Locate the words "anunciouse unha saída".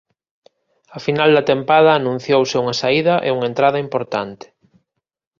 1.93-3.15